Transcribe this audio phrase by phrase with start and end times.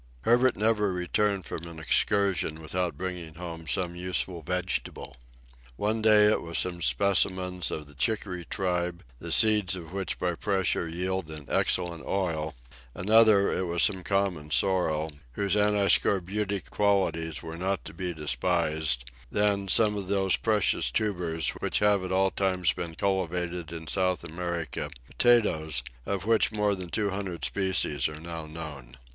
[0.21, 5.15] Herbert never returned from an excursion without bringing home some useful vegetable.
[5.75, 10.33] One day, it was some specimens of the chicory tribe, the seeds of which by
[10.33, 12.55] pressure yield an excellent oil;
[12.95, 19.67] another, it was some common sorrel, whose antiscorbutic qualities were not to be despised; then,
[19.67, 24.89] some of those precious tubers, which have at all times been cultivated in South America,
[25.05, 28.97] potatoes, of which more than two hundred species are now known.